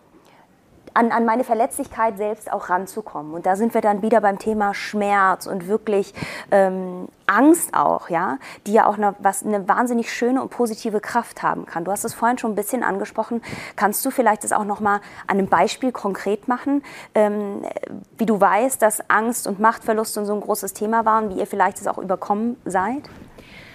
[0.96, 3.34] an, an meine Verletzlichkeit selbst auch ranzukommen.
[3.34, 6.14] Und da sind wir dann wieder beim Thema Schmerz und wirklich
[6.52, 11.44] ähm, Angst auch, ja, die ja auch eine, was, eine wahnsinnig schöne und positive Kraft
[11.44, 11.84] haben kann.
[11.84, 13.42] Du hast es vorhin schon ein bisschen angesprochen.
[13.76, 16.82] Kannst du vielleicht das auch noch mal an einem Beispiel konkret machen,
[17.14, 17.64] ähm,
[18.18, 21.48] wie du weißt, dass Angst und Machtverlust und so ein großes Thema waren, wie ihr
[21.48, 23.04] vielleicht es auch überkommen seid?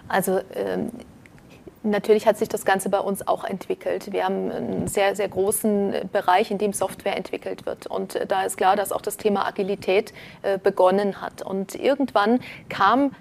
[0.08, 0.90] Also ähm,
[1.82, 4.12] Natürlich hat sich das Ganze bei uns auch entwickelt.
[4.12, 7.86] Wir haben einen sehr, sehr großen Bereich, in dem Software entwickelt wird.
[7.86, 10.12] Und äh, da ist klar, dass auch das Thema Agilität
[10.42, 11.40] äh, begonnen hat.
[11.40, 13.12] Und irgendwann kam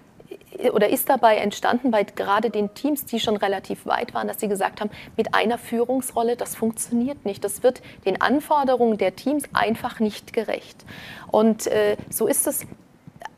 [0.57, 4.41] äh, oder ist dabei entstanden bei gerade den Teams, die schon relativ weit waren, dass
[4.41, 7.45] sie gesagt haben, mit einer Führungsrolle, das funktioniert nicht.
[7.45, 10.83] Das wird den Anforderungen der Teams einfach nicht gerecht.
[11.31, 12.65] Und äh, so ist es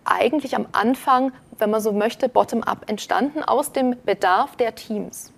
[0.05, 5.31] eigentlich am Anfang wenn man so möchte, bottom-up entstanden aus dem Bedarf der Teams.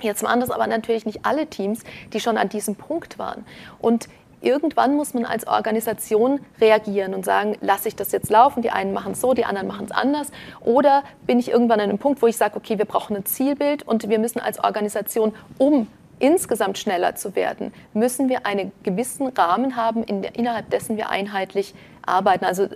[0.00, 1.80] Jetzt waren das aber natürlich nicht alle Teams,
[2.12, 3.46] die schon an diesem Punkt waren.
[3.78, 4.08] Und
[4.42, 8.92] irgendwann muss man als Organisation reagieren und sagen, lasse ich das jetzt laufen, die einen
[8.92, 10.30] machen es so, die anderen machen es anders.
[10.60, 13.84] Oder bin ich irgendwann an einem Punkt, wo ich sage, okay, wir brauchen ein Zielbild
[13.84, 15.86] und wir müssen als Organisation um
[16.18, 21.74] insgesamt schneller zu werden, müssen wir einen gewissen Rahmen haben, innerhalb dessen wir einheitlich
[22.06, 22.44] arbeiten.
[22.44, 22.70] Also äh,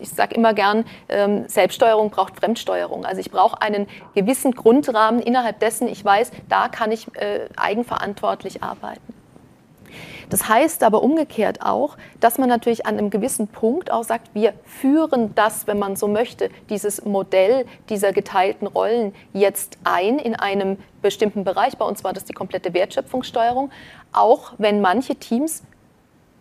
[0.00, 3.04] ich sage immer gern, ähm, Selbststeuerung braucht Fremdsteuerung.
[3.04, 8.62] Also ich brauche einen gewissen Grundrahmen, innerhalb dessen ich weiß, da kann ich äh, eigenverantwortlich
[8.62, 9.12] arbeiten.
[10.32, 14.54] Das heißt aber umgekehrt auch, dass man natürlich an einem gewissen Punkt auch sagt, wir
[14.64, 20.78] führen das, wenn man so möchte, dieses Modell dieser geteilten Rollen jetzt ein in einem
[21.02, 21.76] bestimmten Bereich.
[21.76, 23.70] Bei uns war das die komplette Wertschöpfungssteuerung,
[24.12, 25.64] auch wenn manche Teams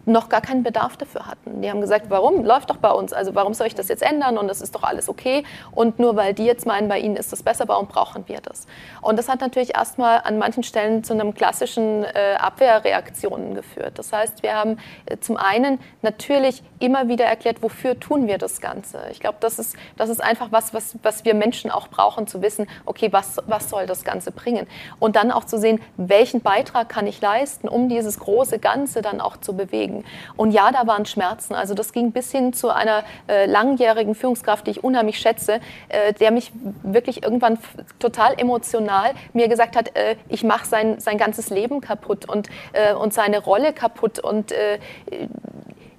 [0.06, 1.62] noch gar keinen Bedarf dafür hatten.
[1.62, 2.44] Die haben gesagt, warum?
[2.44, 3.14] Läuft doch bei uns.
[3.14, 4.38] Also warum soll ich das jetzt ändern?
[4.38, 5.44] Und das ist doch alles okay.
[5.72, 8.68] Und nur weil die jetzt meinen, bei ihnen ist das besser, warum brauchen wir das?
[9.02, 14.00] Und das hat natürlich erstmal an manchen Stellen zu einem klassischen äh, Abwehrreaktionen geführt.
[14.00, 18.62] Das heißt, wir haben äh, zum einen natürlich immer wieder erklärt, wofür tun wir das
[18.62, 19.00] Ganze.
[19.12, 22.42] Ich glaube, das ist, das ist einfach was, was, was wir Menschen auch brauchen, zu
[22.42, 24.68] wissen, okay, was, was soll das Ganze bringen?
[25.00, 29.22] Und dann auch zu sehen, welchen Beitrag kann ich leisten, um dieses große Ganze dann
[29.22, 30.06] auch zu bewegen bewegen.
[30.38, 31.54] Und ja, da waren Schmerzen.
[31.54, 36.14] Also das ging bis hin zu einer äh, langjährigen Führungskraft, die ich unheimlich schätze, äh,
[36.14, 36.52] der mich
[36.84, 37.58] wirklich irgendwann
[38.00, 42.94] total emotional mir gesagt hat, äh, ich mache sein, sein ganzes Leben kaputt und, äh,
[42.94, 44.20] und seine Rolle kaputt.
[44.20, 44.80] Und äh,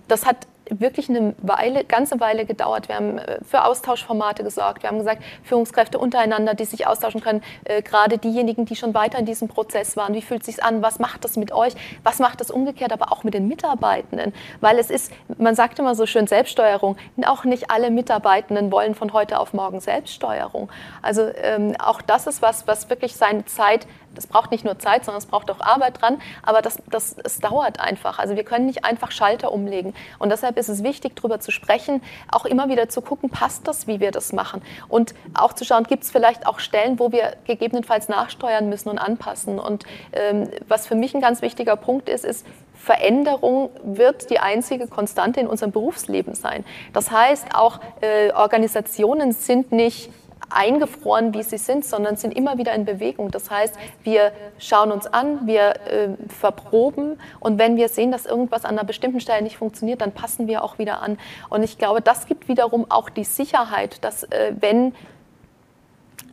[0.08, 0.36] das hat
[0.80, 2.88] wirklich eine Weile, ganze Weile gedauert.
[2.88, 4.82] Wir haben äh, für Austauschformate gesorgt.
[4.82, 9.18] Wir haben gesagt, Führungskräfte untereinander, die sich austauschen können, äh, gerade diejenigen, die schon weiter
[9.18, 10.14] in diesem Prozess waren.
[10.14, 10.82] Wie fühlt es sich an?
[10.82, 11.74] Was macht das mit euch?
[12.02, 14.32] Was macht das umgekehrt, aber auch mit den Mitarbeitenden?
[14.60, 16.96] Weil es ist, man sagt immer so schön Selbststeuerung.
[17.26, 20.70] Auch nicht alle Mitarbeitenden wollen von heute auf morgen Selbststeuerung.
[21.02, 25.04] Also ähm, auch das ist was, was wirklich seine Zeit das braucht nicht nur Zeit,
[25.04, 28.18] sondern es braucht auch Arbeit dran, aber das, das, es dauert einfach.
[28.18, 29.94] Also wir können nicht einfach Schalter umlegen.
[30.18, 33.86] Und deshalb ist es wichtig, darüber zu sprechen, auch immer wieder zu gucken, passt das,
[33.86, 34.62] wie wir das machen.
[34.88, 38.98] Und auch zu schauen, gibt es vielleicht auch Stellen, wo wir gegebenenfalls nachsteuern müssen und
[38.98, 39.58] anpassen.
[39.58, 44.88] Und ähm, was für mich ein ganz wichtiger Punkt ist, ist, Veränderung wird die einzige
[44.88, 46.64] Konstante in unserem Berufsleben sein.
[46.92, 50.10] Das heißt, auch äh, Organisationen sind nicht
[50.50, 53.30] eingefroren, wie sie sind, sondern sind immer wieder in Bewegung.
[53.30, 58.64] Das heißt, wir schauen uns an, wir äh, verproben und wenn wir sehen, dass irgendwas
[58.64, 61.18] an einer bestimmten Stelle nicht funktioniert, dann passen wir auch wieder an.
[61.48, 64.94] Und ich glaube, das gibt wiederum auch die Sicherheit, dass äh, wenn,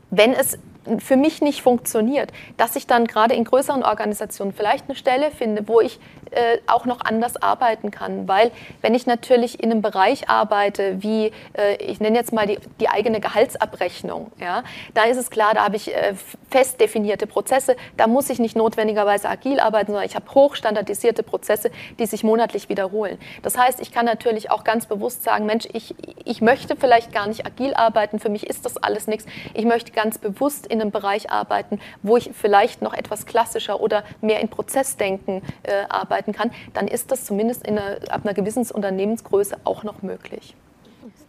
[0.09, 0.59] wenn es
[0.97, 5.67] für mich nicht funktioniert, dass ich dann gerade in größeren Organisationen vielleicht eine Stelle finde,
[5.67, 5.99] wo ich
[6.31, 8.27] äh, auch noch anders arbeiten kann.
[8.27, 12.59] Weil wenn ich natürlich in einem Bereich arbeite, wie äh, ich nenne jetzt mal die,
[12.79, 16.13] die eigene Gehaltsabrechnung, ja, da ist es klar, da habe ich äh,
[16.49, 21.71] fest definierte Prozesse, da muss ich nicht notwendigerweise agil arbeiten, sondern ich habe hochstandardisierte Prozesse,
[21.97, 23.17] die sich monatlich wiederholen.
[23.41, 27.27] Das heißt, ich kann natürlich auch ganz bewusst sagen, Mensch, ich, ich möchte vielleicht gar
[27.27, 29.25] nicht agil arbeiten, für mich ist das alles nichts.
[29.53, 34.03] Ich möchte ganz bewusst in einem Bereich arbeiten, wo ich vielleicht noch etwas klassischer oder
[34.21, 38.69] mehr in Prozessdenken äh, arbeiten kann, dann ist das zumindest in einer, ab einer gewissen
[38.69, 40.55] Unternehmensgröße auch noch möglich.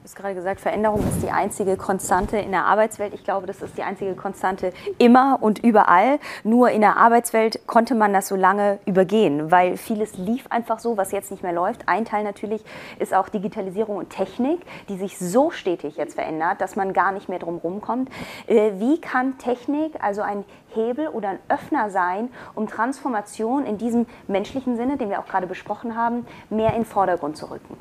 [0.01, 3.13] Du hast gerade gesagt, Veränderung ist die einzige Konstante in der Arbeitswelt.
[3.13, 6.19] Ich glaube, das ist die einzige Konstante immer und überall.
[6.43, 10.97] Nur in der Arbeitswelt konnte man das so lange übergehen, weil vieles lief einfach so,
[10.97, 11.87] was jetzt nicht mehr läuft.
[11.87, 12.65] Ein Teil natürlich
[12.99, 17.29] ist auch Digitalisierung und Technik, die sich so stetig jetzt verändert, dass man gar nicht
[17.29, 18.09] mehr drum rumkommt.
[18.47, 24.07] Äh, wie kann Technik also ein Hebel oder ein Öffner sein, um Transformation in diesem
[24.29, 27.77] menschlichen Sinne, den wir auch gerade besprochen haben, mehr in den Vordergrund zu rücken?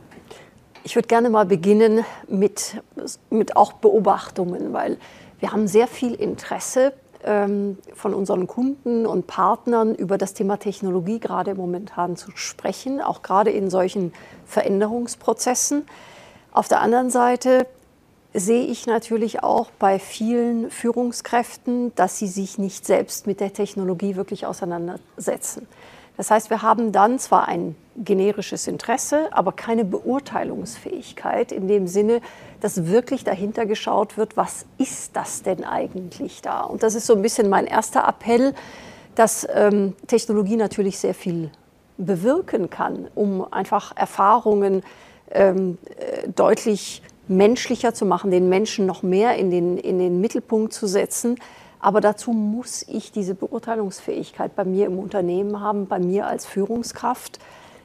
[0.89, 2.81] Ich würde gerne mal beginnen mit,
[3.29, 4.97] mit auch Beobachtungen, weil
[5.39, 11.19] wir haben sehr viel Interesse ähm, von unseren Kunden und Partnern über das Thema Technologie
[11.19, 14.13] gerade momentan zu sprechen, auch gerade in solchen
[14.47, 15.85] Veränderungsprozessen.
[16.51, 17.67] Auf der anderen Seite
[18.33, 24.15] sehe ich natürlich auch bei vielen Führungskräften, dass sie sich nicht selbst mit der Technologie
[24.15, 25.67] wirklich auseinandersetzen.
[26.19, 32.19] Das heißt, wir haben dann zwar ein generisches Interesse, aber keine Beurteilungsfähigkeit in dem Sinne,
[32.59, 36.63] dass wirklich dahinter geschaut wird, was ist das denn eigentlich da?
[36.63, 38.53] Und das ist so ein bisschen mein erster Appell,
[39.15, 41.51] dass ähm, Technologie natürlich sehr viel
[41.97, 44.83] bewirken kann, um einfach Erfahrungen
[45.31, 50.73] ähm, äh, deutlich menschlicher zu machen, den Menschen noch mehr in den, in den Mittelpunkt
[50.73, 51.37] zu setzen.
[51.79, 57.39] Aber dazu muss ich diese Beurteilungsfähigkeit bei mir im Unternehmen haben, bei mir als Führungskraft,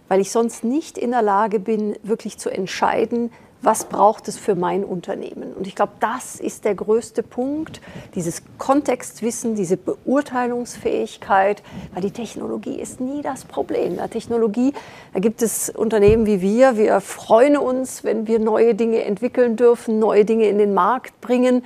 [0.09, 3.31] weil ich sonst nicht in der Lage bin, wirklich zu entscheiden,
[3.65, 5.55] was braucht es für mein Unternehmen.
[5.55, 7.81] Und ich glaube, das ist der größte Punkt,
[8.15, 11.63] dieses Kontextwissen, diese Beurteilungsfähigkeit,
[11.95, 13.97] weil die Technologie ist nie das Problem.
[13.97, 14.75] Der Technologie,
[15.15, 19.99] da gibt es Unternehmen wie wir, wir freuen uns, wenn wir neue Dinge entwickeln dürfen,
[19.99, 21.65] neue Dinge in den Markt bringen.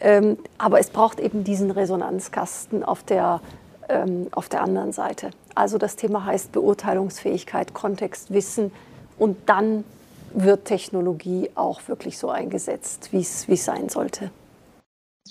[0.00, 3.40] Ähm, aber es braucht eben diesen Resonanzkasten auf der,
[3.88, 5.30] ähm, auf der anderen Seite.
[5.54, 8.72] Also das Thema heißt Beurteilungsfähigkeit, Kontextwissen
[9.18, 9.84] und dann
[10.32, 14.30] wird Technologie auch wirklich so eingesetzt, wie es sein sollte.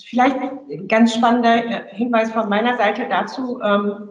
[0.04, 3.60] Vielleicht ein ganz spannender äh, Hinweis von meiner Seite dazu.
[3.62, 4.10] Ähm,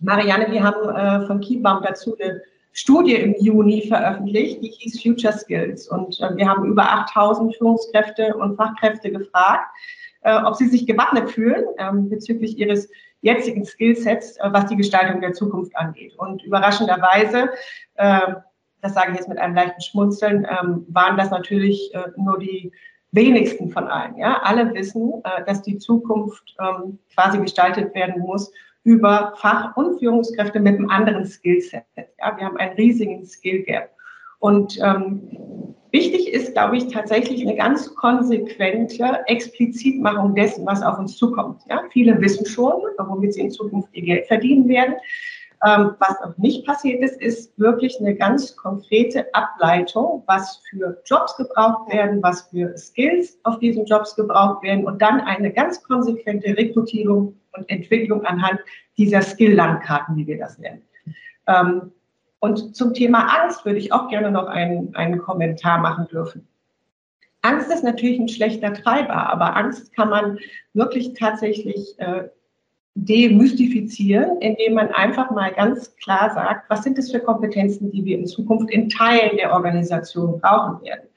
[0.00, 2.42] Marianne, wir haben äh, von Kiebaum dazu eine
[2.76, 5.88] Studie im Juni veröffentlicht, die hieß Future Skills.
[5.88, 9.64] Und äh, wir haben über 8000 Führungskräfte und Fachkräfte gefragt,
[10.20, 12.90] äh, ob sie sich gewappnet fühlen ähm, bezüglich ihres
[13.22, 16.16] jetzigen Skillsets, äh, was die Gestaltung der Zukunft angeht.
[16.18, 17.48] Und überraschenderweise,
[17.96, 22.72] das sage ich jetzt mit einem leichten Schmunzeln, ähm, waren das natürlich nur die
[23.10, 24.18] wenigsten von allen.
[24.18, 24.42] Ja?
[24.42, 28.52] Alle wissen, dass die Zukunft ähm, quasi gestaltet werden muss
[28.86, 31.82] über Fach- und Führungskräfte mit einem anderen Skillset.
[31.96, 33.90] Ja, wir haben einen riesigen Skill Gap.
[34.38, 35.22] Und ähm,
[35.90, 41.62] wichtig ist, glaube ich, tatsächlich eine ganz konsequente Explizitmachung dessen, was auf uns zukommt.
[41.68, 44.94] Ja, viele wissen schon, womit sie in Zukunft ihr Geld verdienen werden.
[45.64, 51.36] Ähm, was noch nicht passiert ist, ist wirklich eine ganz konkrete Ableitung, was für Jobs
[51.36, 56.48] gebraucht werden, was für Skills auf diesen Jobs gebraucht werden und dann eine ganz konsequente
[56.56, 58.60] Rekrutierung und Entwicklung anhand
[58.98, 60.82] dieser Skill-Landkarten, wie wir das nennen.
[61.46, 61.92] Ähm,
[62.40, 66.46] und zum Thema Angst würde ich auch gerne noch einen, einen Kommentar machen dürfen.
[67.42, 70.38] Angst ist natürlich ein schlechter Treiber, aber Angst kann man
[70.74, 72.28] wirklich tatsächlich äh,
[72.96, 78.18] demystifizieren, indem man einfach mal ganz klar sagt, was sind es für Kompetenzen, die wir
[78.18, 81.08] in Zukunft in Teilen der Organisation brauchen werden.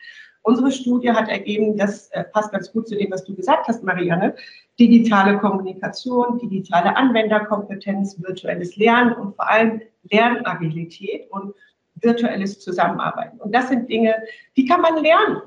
[0.41, 3.83] Unsere Studie hat ergeben, das äh, passt ganz gut zu dem, was du gesagt hast,
[3.83, 4.35] Marianne,
[4.77, 11.53] digitale Kommunikation, digitale Anwenderkompetenz, virtuelles Lernen und vor allem Lernagilität und
[12.01, 13.39] virtuelles Zusammenarbeiten.
[13.39, 14.15] Und das sind Dinge,
[14.57, 15.41] die kann man lernen.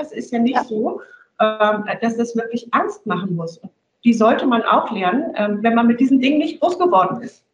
[0.00, 0.64] Es ist ja nicht ja.
[0.64, 1.00] so,
[1.40, 3.60] ähm, dass das wirklich Angst machen muss.
[4.04, 7.44] Die sollte man auch lernen, ähm, wenn man mit diesen Dingen nicht groß geworden ist.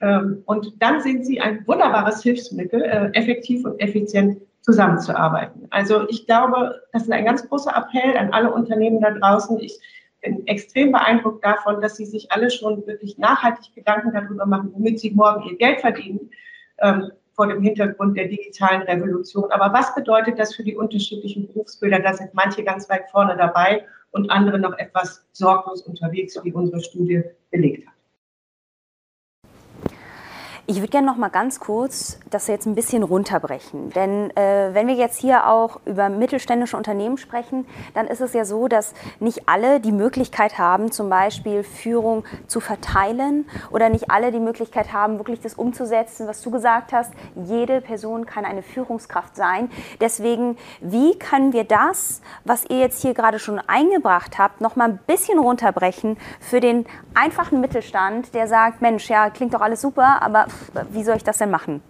[0.00, 5.66] Ähm, und dann sind sie ein wunderbares Hilfsmittel, äh, effektiv und effizient zusammenzuarbeiten.
[5.70, 9.58] Also ich glaube, das ist ein ganz großer Appell an alle Unternehmen da draußen.
[9.60, 9.78] Ich
[10.22, 15.00] bin extrem beeindruckt davon, dass sie sich alle schon wirklich nachhaltig Gedanken darüber machen, womit
[15.00, 16.30] sie morgen ihr Geld verdienen,
[16.78, 19.50] ähm, vor dem Hintergrund der digitalen Revolution.
[19.50, 22.00] Aber was bedeutet das für die unterschiedlichen Berufsbilder?
[22.00, 26.82] Da sind manche ganz weit vorne dabei und andere noch etwas sorglos unterwegs, wie unsere
[26.82, 27.94] Studie belegt hat.
[30.70, 33.90] Ich würde gerne noch mal ganz kurz das jetzt ein bisschen runterbrechen.
[33.90, 38.44] Denn äh, wenn wir jetzt hier auch über mittelständische Unternehmen sprechen, dann ist es ja
[38.44, 44.30] so, dass nicht alle die Möglichkeit haben, zum Beispiel Führung zu verteilen oder nicht alle
[44.30, 47.12] die Möglichkeit haben, wirklich das umzusetzen, was du gesagt hast.
[47.34, 49.70] Jede Person kann eine Führungskraft sein.
[50.00, 54.90] Deswegen, wie können wir das, was ihr jetzt hier gerade schon eingebracht habt, noch mal
[54.90, 60.22] ein bisschen runterbrechen für den einfachen Mittelstand, der sagt, Mensch, ja, klingt doch alles super,
[60.22, 60.46] aber
[60.90, 61.82] wie soll ich das denn machen?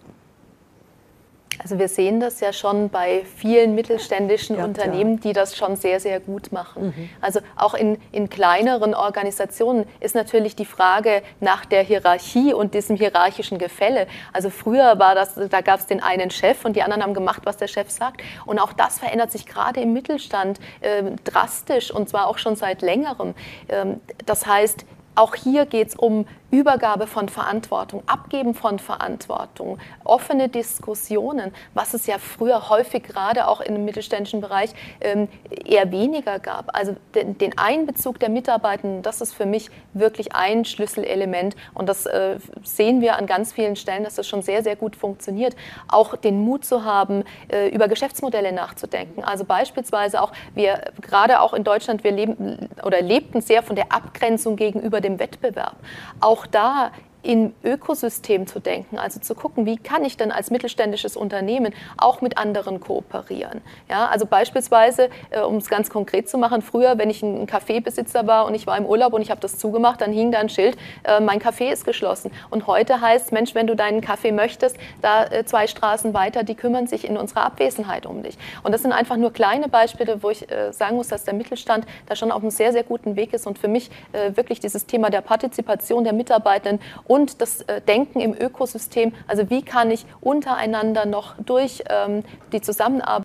[1.62, 5.21] Also wir sehen das ja schon bei vielen mittelständischen ja, Unternehmen, ja.
[5.25, 6.87] die das schon sehr, sehr gut machen.
[6.87, 7.11] Mhm.
[7.21, 12.97] Also auch in, in kleineren Organisationen ist natürlich die Frage nach der Hierarchie und diesem
[12.97, 14.07] hierarchischen Gefälle.
[14.33, 17.43] Also früher war das, da gab es den einen Chef und die anderen haben gemacht,
[17.45, 18.23] was der Chef sagt.
[18.47, 22.81] Und auch das verändert sich gerade im Mittelstand äh, drastisch und zwar auch schon seit
[22.81, 23.35] längerem.
[23.68, 30.48] Ähm, das heißt, auch hier geht es um Übergabe von Verantwortung, Abgeben von Verantwortung, offene
[30.48, 34.70] Diskussionen, was es ja früher häufig gerade auch im mittelständischen Bereich
[35.01, 35.28] ähm,
[35.64, 36.76] eher weniger gab.
[36.76, 42.38] Also den, Einbezug der Mitarbeitenden, das ist für mich wirklich ein Schlüsselelement und das äh,
[42.62, 45.57] sehen wir an ganz vielen Stellen, dass das schon sehr, sehr gut funktioniert.
[45.88, 49.24] Auch den Mut zu haben, äh, über Geschäftsmodelle nachzudenken.
[49.24, 53.92] Also beispielsweise auch, wir gerade auch in Deutschland, wir leben oder lebten sehr von der
[53.92, 55.76] Abgrenzung gegenüber dem Wettbewerb.
[56.20, 56.93] Auch auch da
[57.23, 62.21] in Ökosystem zu denken, also zu gucken, wie kann ich denn als mittelständisches Unternehmen auch
[62.21, 63.61] mit anderen kooperieren.
[63.89, 68.27] Ja, also beispielsweise, äh, um es ganz konkret zu machen, früher, wenn ich ein Kaffeebesitzer
[68.27, 70.49] war und ich war im Urlaub und ich habe das zugemacht, dann hing da ein
[70.49, 72.31] Schild, äh, mein Café ist geschlossen.
[72.49, 76.55] Und heute heißt, Mensch, wenn du deinen Kaffee möchtest, da äh, zwei Straßen weiter, die
[76.55, 78.39] kümmern sich in unserer Abwesenheit um dich.
[78.62, 82.16] Und das sind einfach nur kleine Beispiele, wo ich sagen muss, dass der Mittelstand da
[82.16, 83.91] schon auf einem sehr, sehr guten Weg ist und für mich
[84.35, 89.12] wirklich dieses Thema der Partizipation der Mitarbeitenden und das äh, Denken im Ökosystem.
[89.26, 93.24] Also wie kann ich untereinander noch durch ähm, die Zusammenarbeit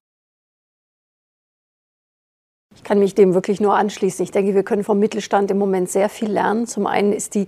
[2.76, 4.24] ich kann mich dem wirklich nur anschließen.
[4.24, 6.68] Ich denke, wir können vom Mittelstand im Moment sehr viel lernen.
[6.68, 7.48] Zum einen ist, die,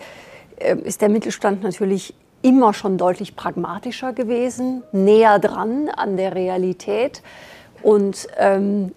[0.57, 2.13] äh, ist der Mittelstand natürlich
[2.43, 7.23] immer schon deutlich pragmatischer gewesen, näher dran an der Realität
[7.81, 8.93] und ähm,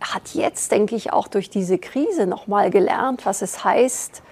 [0.00, 4.22] hat jetzt, denke ich, auch durch diese Krise nochmal gelernt, was es heißt,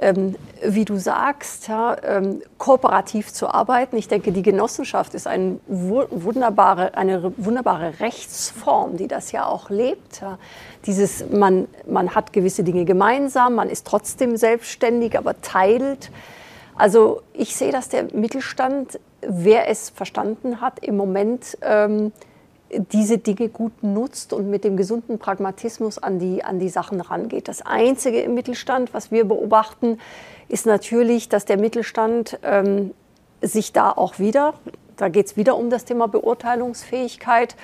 [0.00, 3.96] ähm, wie du sagst, ja, ähm, kooperativ zu arbeiten.
[3.96, 10.20] Ich denke, die Genossenschaft ist ein wunderbare, eine wunderbare Rechtsform, die das ja auch lebt.
[10.20, 10.38] Ja.
[10.86, 16.10] Dieses, man, man hat gewisse Dinge gemeinsam, man ist trotzdem selbstständig, aber teilt.
[16.74, 22.12] Also ich sehe, dass der Mittelstand, wer es verstanden hat, im Moment ähm,
[22.72, 27.48] diese Dinge gut nutzt und mit dem gesunden Pragmatismus an die, an die Sachen rangeht.
[27.48, 29.98] Das Einzige im Mittelstand, was wir beobachten,
[30.48, 32.92] ist natürlich, dass der Mittelstand ähm,
[33.42, 34.54] sich da auch wieder,
[34.96, 37.56] da geht es wieder um das Thema Beurteilungsfähigkeit,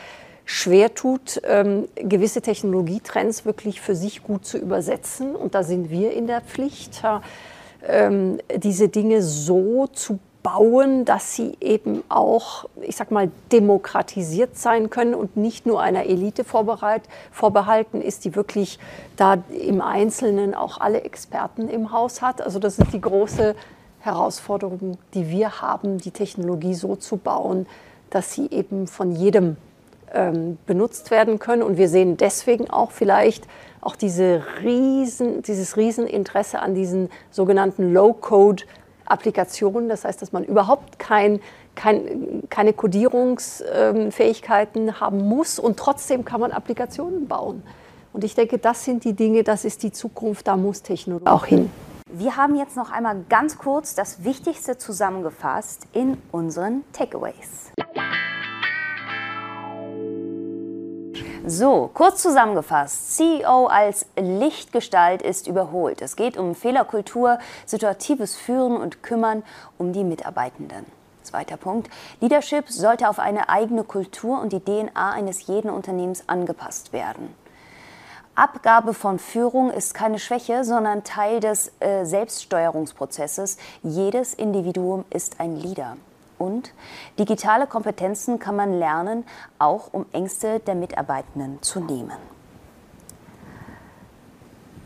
[0.44, 5.36] schwer tut, ähm, gewisse Technologietrends wirklich für sich gut zu übersetzen.
[5.36, 7.02] Und da sind wir in der Pflicht,
[7.86, 10.18] ähm, diese Dinge so zu
[10.52, 16.06] bauen, dass sie eben auch, ich sag mal, demokratisiert sein können und nicht nur einer
[16.06, 18.78] Elite vorbehalten ist, die wirklich
[19.16, 22.40] da im Einzelnen auch alle Experten im Haus hat.
[22.40, 23.54] Also das ist die große
[24.00, 27.66] Herausforderung, die wir haben, die Technologie so zu bauen,
[28.10, 29.56] dass sie eben von jedem
[30.14, 31.62] ähm, benutzt werden können.
[31.62, 33.46] Und wir sehen deswegen auch vielleicht
[33.80, 38.64] auch diese riesen, dieses Rieseninteresse an diesen sogenannten Low-Code-
[39.10, 39.88] Applikationen.
[39.88, 41.40] Das heißt, dass man überhaupt kein,
[41.74, 47.62] kein, keine Codierungsfähigkeiten haben muss und trotzdem kann man Applikationen bauen.
[48.12, 51.46] Und ich denke, das sind die Dinge, das ist die Zukunft, da muss Technologie auch
[51.46, 51.70] hin.
[52.10, 57.70] Wir haben jetzt noch einmal ganz kurz das Wichtigste zusammengefasst in unseren Takeaways.
[61.50, 63.16] So, kurz zusammengefasst.
[63.16, 66.02] CEO als Lichtgestalt ist überholt.
[66.02, 69.42] Es geht um Fehlerkultur, situatives Führen und Kümmern
[69.78, 70.84] um die Mitarbeitenden.
[71.22, 71.88] Zweiter Punkt.
[72.20, 77.34] Leadership sollte auf eine eigene Kultur und die DNA eines jeden Unternehmens angepasst werden.
[78.34, 83.56] Abgabe von Führung ist keine Schwäche, sondern Teil des äh, Selbststeuerungsprozesses.
[83.82, 85.96] Jedes Individuum ist ein Leader.
[86.38, 86.72] Und
[87.18, 89.24] digitale Kompetenzen kann man lernen,
[89.58, 92.16] auch um Ängste der Mitarbeitenden zu nehmen.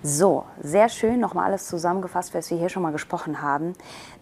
[0.04, 3.74] So, sehr schön nochmal alles zusammengefasst, was wir hier schon mal gesprochen haben.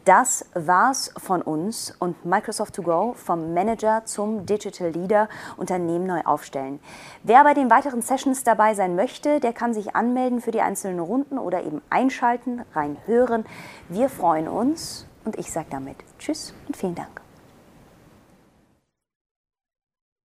[0.04, 6.20] Das war's von uns und Microsoft to go vom Manager zum Digital Leader Unternehmen neu
[6.26, 6.80] aufstellen.
[7.22, 11.00] Wer bei den weiteren Sessions dabei sein möchte, der kann sich anmelden für die einzelnen
[11.00, 13.46] Runden oder eben einschalten, reinhören.
[13.88, 17.20] Wir freuen uns und ich sage damit Tschüss und vielen Dank.